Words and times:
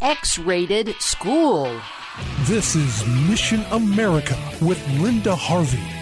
X 0.00 0.38
rated 0.38 0.94
school. 0.98 1.78
This 2.44 2.74
is 2.74 3.06
Mission 3.28 3.62
America 3.70 4.34
with 4.62 4.82
Linda 4.98 5.36
Harvey. 5.36 5.99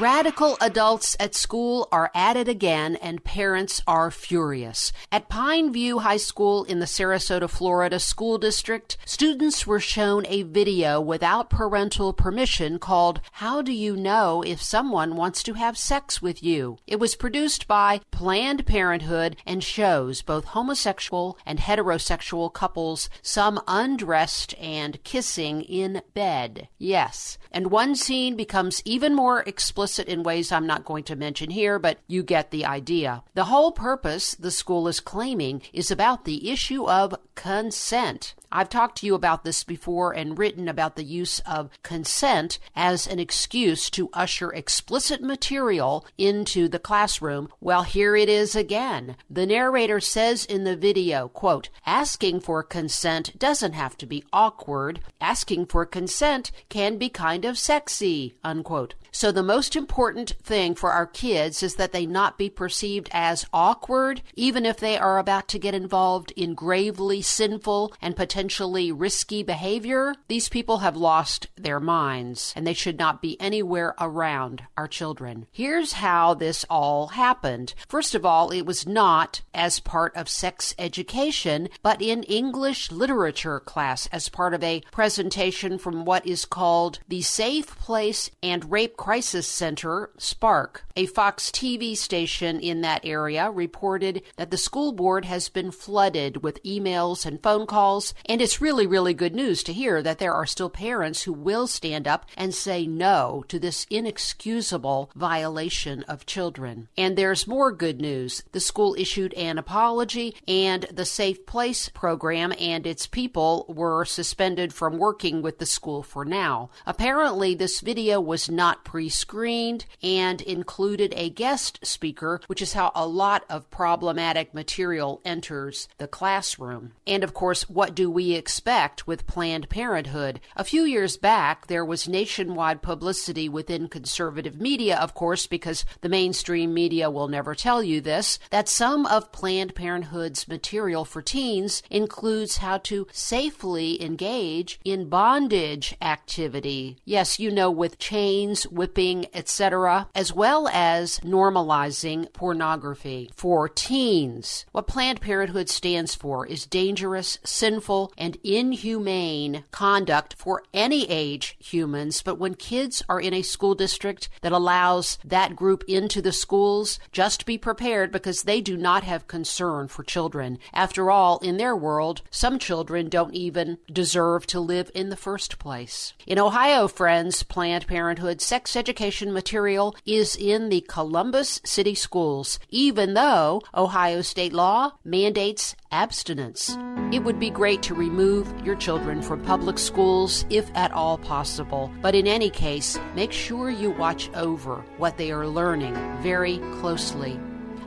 Radical 0.00 0.56
adults 0.60 1.16
at 1.20 1.36
school 1.36 1.86
are 1.92 2.10
at 2.16 2.36
it 2.36 2.48
again, 2.48 2.96
and 2.96 3.22
parents 3.22 3.80
are 3.86 4.10
furious. 4.10 4.92
At 5.12 5.28
Pine 5.28 5.72
View 5.72 6.00
High 6.00 6.16
School 6.16 6.64
in 6.64 6.80
the 6.80 6.86
Sarasota, 6.86 7.48
Florida 7.48 8.00
school 8.00 8.36
district, 8.36 8.96
students 9.04 9.68
were 9.68 9.78
shown 9.78 10.26
a 10.26 10.42
video 10.42 11.00
without 11.00 11.48
parental 11.48 12.12
permission 12.12 12.80
called 12.80 13.20
How 13.34 13.62
Do 13.62 13.70
You 13.72 13.94
Know 13.94 14.42
If 14.42 14.60
Someone 14.60 15.14
Wants 15.14 15.44
to 15.44 15.52
Have 15.54 15.78
Sex 15.78 16.20
with 16.20 16.42
You? 16.42 16.78
It 16.88 16.98
was 16.98 17.14
produced 17.14 17.68
by 17.68 18.00
Planned 18.10 18.66
Parenthood 18.66 19.36
and 19.46 19.62
shows 19.62 20.22
both 20.22 20.46
homosexual 20.46 21.38
and 21.46 21.60
heterosexual 21.60 22.52
couples, 22.52 23.08
some 23.22 23.60
undressed 23.68 24.56
and 24.58 25.04
kissing 25.04 25.62
in 25.62 26.02
bed. 26.14 26.66
Yes. 26.78 27.38
And 27.52 27.70
one 27.70 27.94
scene 27.94 28.34
becomes 28.34 28.82
even 28.84 29.14
more 29.14 29.42
explicit 29.42 29.83
explicit 29.84 30.08
in 30.08 30.22
ways 30.22 30.50
I'm 30.50 30.66
not 30.66 30.86
going 30.86 31.04
to 31.04 31.14
mention 31.14 31.50
here, 31.50 31.78
but 31.78 31.98
you 32.06 32.22
get 32.22 32.50
the 32.50 32.64
idea. 32.64 33.22
The 33.34 33.44
whole 33.44 33.70
purpose, 33.70 34.34
the 34.34 34.50
school 34.50 34.88
is 34.88 34.98
claiming, 34.98 35.60
is 35.74 35.90
about 35.90 36.24
the 36.24 36.50
issue 36.50 36.88
of 36.88 37.14
consent. 37.34 38.34
I've 38.56 38.68
talked 38.68 38.98
to 38.98 39.06
you 39.06 39.16
about 39.16 39.42
this 39.42 39.64
before 39.64 40.12
and 40.12 40.38
written 40.38 40.68
about 40.68 40.94
the 40.94 41.02
use 41.02 41.40
of 41.40 41.70
consent 41.82 42.60
as 42.76 43.04
an 43.04 43.18
excuse 43.18 43.90
to 43.90 44.10
usher 44.12 44.52
explicit 44.52 45.20
material 45.20 46.06
into 46.16 46.68
the 46.68 46.78
classroom. 46.78 47.48
Well, 47.60 47.82
here 47.82 48.14
it 48.14 48.28
is 48.28 48.54
again. 48.54 49.16
The 49.28 49.44
narrator 49.44 49.98
says 49.98 50.44
in 50.44 50.62
the 50.62 50.76
video, 50.76 51.26
quote, 51.26 51.68
asking 51.84 52.40
for 52.42 52.62
consent 52.62 53.36
doesn't 53.40 53.72
have 53.72 53.98
to 53.98 54.06
be 54.06 54.22
awkward. 54.32 55.00
Asking 55.20 55.66
for 55.66 55.84
consent 55.84 56.52
can 56.68 56.96
be 56.96 57.08
kind 57.08 57.44
of 57.44 57.58
sexy, 57.58 58.36
unquote. 58.44 58.94
So 59.10 59.32
the 59.32 59.42
most 59.42 59.74
important 59.74 60.34
thing 60.42 60.76
for 60.76 60.92
our 60.92 61.06
kids 61.06 61.62
is 61.62 61.74
that 61.74 61.92
they 61.92 62.06
not 62.06 62.38
be 62.38 62.50
perceived 62.50 63.08
as 63.12 63.46
awkward, 63.52 64.22
even 64.34 64.64
if 64.64 64.78
they 64.78 64.96
are 64.96 65.18
about 65.18 65.48
to 65.48 65.58
get 65.58 65.74
involved 65.74 66.32
in 66.36 66.54
gravely 66.54 67.20
sinful 67.20 67.92
and 68.00 68.14
potentially 68.14 68.43
risky 68.48 69.42
behavior. 69.42 70.14
These 70.28 70.48
people 70.48 70.78
have 70.78 70.96
lost 70.96 71.48
their 71.56 71.80
minds 71.80 72.52
and 72.56 72.66
they 72.66 72.74
should 72.74 72.98
not 72.98 73.22
be 73.22 73.40
anywhere 73.40 73.94
around 74.00 74.62
our 74.76 74.88
children. 74.88 75.46
Here's 75.52 75.94
how 75.94 76.34
this 76.34 76.64
all 76.68 77.08
happened. 77.08 77.74
First 77.88 78.14
of 78.14 78.24
all, 78.24 78.50
it 78.50 78.66
was 78.66 78.86
not 78.86 79.42
as 79.52 79.80
part 79.80 80.14
of 80.16 80.28
sex 80.28 80.74
education, 80.78 81.68
but 81.82 82.02
in 82.02 82.22
English 82.24 82.90
literature 82.90 83.60
class 83.60 84.06
as 84.08 84.28
part 84.28 84.54
of 84.54 84.62
a 84.62 84.82
presentation 84.92 85.78
from 85.78 86.04
what 86.04 86.26
is 86.26 86.44
called 86.44 86.98
the 87.08 87.22
Safe 87.22 87.66
Place 87.78 88.30
and 88.42 88.70
Rape 88.70 88.96
Crisis 88.96 89.46
Center, 89.46 90.10
SPARCC. 90.18 90.82
A 90.96 91.06
Fox 91.06 91.50
TV 91.50 91.96
station 91.96 92.60
in 92.60 92.80
that 92.82 93.04
area 93.04 93.50
reported 93.50 94.22
that 94.36 94.50
the 94.50 94.56
school 94.56 94.92
board 94.92 95.24
has 95.24 95.48
been 95.48 95.70
flooded 95.70 96.42
with 96.42 96.62
emails 96.62 97.26
and 97.26 97.42
phone 97.42 97.66
calls, 97.66 98.14
it's 98.40 98.60
really, 98.60 98.86
really 98.86 99.14
good 99.14 99.34
news 99.34 99.62
to 99.64 99.72
hear 99.72 100.02
that 100.02 100.18
there 100.18 100.32
are 100.32 100.46
still 100.46 100.70
parents 100.70 101.22
who 101.22 101.32
will 101.32 101.66
stand 101.66 102.08
up 102.08 102.26
and 102.36 102.54
say 102.54 102.86
no 102.86 103.44
to 103.48 103.58
this 103.58 103.86
inexcusable 103.90 105.10
violation 105.14 106.02
of 106.04 106.26
children. 106.26 106.88
And 106.96 107.16
there's 107.16 107.46
more 107.46 107.70
good 107.72 108.00
news. 108.00 108.42
The 108.52 108.60
school 108.60 108.94
issued 108.98 109.34
an 109.34 109.58
apology, 109.58 110.34
and 110.48 110.84
the 110.84 111.04
Safe 111.04 111.44
Place 111.46 111.88
program 111.88 112.52
and 112.58 112.86
its 112.86 113.06
people 113.06 113.66
were 113.68 114.04
suspended 114.04 114.72
from 114.72 114.98
working 114.98 115.42
with 115.42 115.58
the 115.58 115.66
school 115.66 116.02
for 116.02 116.24
now. 116.24 116.70
Apparently, 116.86 117.54
this 117.54 117.80
video 117.80 118.20
was 118.20 118.50
not 118.50 118.84
pre 118.84 119.08
screened 119.08 119.84
and 120.02 120.40
included 120.40 121.12
a 121.16 121.30
guest 121.30 121.78
speaker, 121.82 122.40
which 122.46 122.62
is 122.62 122.72
how 122.72 122.92
a 122.94 123.06
lot 123.06 123.44
of 123.50 123.70
problematic 123.70 124.54
material 124.54 125.20
enters 125.24 125.88
the 125.98 126.08
classroom. 126.08 126.92
And 127.06 127.22
of 127.22 127.34
course, 127.34 127.68
what 127.68 127.94
do 127.94 128.10
we 128.14 128.32
expect 128.32 129.06
with 129.06 129.26
Planned 129.26 129.68
Parenthood? 129.68 130.40
A 130.56 130.64
few 130.64 130.84
years 130.84 131.16
back, 131.16 131.66
there 131.66 131.84
was 131.84 132.08
nationwide 132.08 132.80
publicity 132.80 133.48
within 133.48 133.88
conservative 133.88 134.60
media, 134.60 134.96
of 134.96 135.12
course, 135.14 135.46
because 135.46 135.84
the 136.00 136.08
mainstream 136.08 136.72
media 136.72 137.10
will 137.10 137.28
never 137.28 137.54
tell 137.54 137.82
you 137.82 138.00
this, 138.00 138.38
that 138.50 138.68
some 138.68 139.04
of 139.06 139.32
Planned 139.32 139.74
Parenthood's 139.74 140.46
material 140.46 141.04
for 141.04 141.20
teens 141.20 141.82
includes 141.90 142.58
how 142.58 142.78
to 142.78 143.06
safely 143.12 144.00
engage 144.00 144.78
in 144.84 145.08
bondage 145.08 145.96
activity. 146.00 146.96
Yes, 147.04 147.40
you 147.40 147.50
know, 147.50 147.70
with 147.70 147.98
chains, 147.98 148.62
whipping, 148.68 149.26
etc., 149.34 150.08
as 150.14 150.32
well 150.32 150.68
as 150.68 151.18
normalizing 151.20 152.32
pornography 152.32 153.30
for 153.34 153.68
teens. 153.68 154.64
What 154.70 154.86
Planned 154.86 155.20
Parenthood 155.20 155.68
stands 155.68 156.14
for 156.14 156.46
is 156.46 156.64
dangerous, 156.66 157.38
sinful, 157.42 158.03
and 158.16 158.36
inhumane 158.44 159.64
conduct 159.70 160.34
for 160.34 160.62
any 160.72 161.08
age 161.10 161.56
humans, 161.58 162.22
but 162.22 162.38
when 162.38 162.54
kids 162.54 163.02
are 163.08 163.20
in 163.20 163.34
a 163.34 163.42
school 163.42 163.74
district 163.74 164.28
that 164.42 164.52
allows 164.52 165.18
that 165.24 165.56
group 165.56 165.84
into 165.88 166.20
the 166.20 166.32
schools, 166.32 166.98
just 167.12 167.46
be 167.46 167.58
prepared 167.58 168.12
because 168.12 168.42
they 168.42 168.60
do 168.60 168.76
not 168.76 169.04
have 169.04 169.28
concern 169.28 169.88
for 169.88 170.02
children. 170.02 170.58
After 170.72 171.10
all, 171.10 171.38
in 171.38 171.56
their 171.56 171.76
world, 171.76 172.22
some 172.30 172.58
children 172.58 173.08
don't 173.08 173.34
even 173.34 173.78
deserve 173.92 174.46
to 174.48 174.60
live 174.60 174.90
in 174.94 175.10
the 175.10 175.16
first 175.16 175.58
place. 175.58 176.14
In 176.26 176.38
Ohio, 176.38 176.88
friends, 176.88 177.42
Planned 177.42 177.86
Parenthood 177.86 178.40
sex 178.40 178.76
education 178.76 179.32
material 179.32 179.96
is 180.06 180.36
in 180.36 180.68
the 180.68 180.82
Columbus 180.82 181.60
City 181.64 181.94
schools, 181.94 182.58
even 182.70 183.14
though 183.14 183.62
Ohio 183.74 184.22
state 184.22 184.52
law 184.52 184.92
mandates 185.04 185.74
abstinence. 185.94 186.76
It 187.12 187.22
would 187.22 187.38
be 187.38 187.50
great 187.50 187.80
to 187.82 187.94
remove 187.94 188.52
your 188.66 188.74
children 188.74 189.22
from 189.22 189.44
public 189.44 189.78
schools 189.78 190.44
if 190.50 190.68
at 190.74 190.90
all 190.90 191.18
possible, 191.18 191.92
but 192.02 192.16
in 192.16 192.26
any 192.26 192.50
case, 192.50 192.98
make 193.14 193.30
sure 193.30 193.70
you 193.70 193.90
watch 193.92 194.28
over 194.34 194.84
what 194.98 195.16
they 195.18 195.30
are 195.30 195.46
learning 195.46 195.94
very 196.20 196.58
closely. 196.80 197.38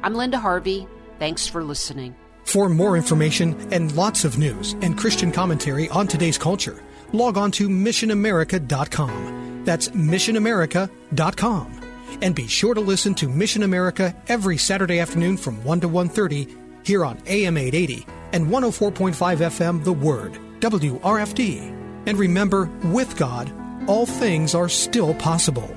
I'm 0.03 0.15
Linda 0.15 0.39
Harvey. 0.39 0.87
Thanks 1.19 1.47
for 1.47 1.65
listening. 1.65 2.15
For 2.45 2.69
more 2.69 2.95
information 2.95 3.73
and 3.73 3.93
lots 3.93 4.23
of 4.23 4.37
news 4.37 4.73
and 4.81 4.97
Christian 4.97 5.29
commentary 5.29 5.89
on 5.89 6.07
today's 6.07 6.37
culture, 6.37 6.81
log 7.11 7.37
on 7.37 7.51
to 7.51 7.67
missionamerica.com. 7.67 9.63
That's 9.65 9.89
missionamerica.com. 9.89 11.81
And 12.21 12.33
be 12.33 12.47
sure 12.47 12.73
to 12.73 12.79
listen 12.79 13.13
to 13.15 13.27
Mission 13.27 13.63
America 13.63 14.15
every 14.29 14.55
Saturday 14.57 14.99
afternoon 14.99 15.35
from 15.35 15.61
1 15.65 15.81
to 15.81 15.89
1:30 15.89 16.66
here 16.87 17.05
on 17.05 17.21
AM 17.27 17.57
880 17.57 18.07
and 18.31 18.47
104.5 18.47 19.13
FM 19.13 19.83
The 19.83 19.91
Word, 19.93 20.39
WRFD. 20.61 21.75
And 22.07 22.17
remember, 22.17 22.71
with 22.85 23.17
God, 23.17 23.51
all 23.87 24.05
things 24.05 24.55
are 24.55 24.69
still 24.69 25.13
possible. 25.15 25.76